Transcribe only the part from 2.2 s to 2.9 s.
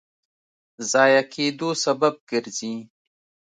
ګرځي.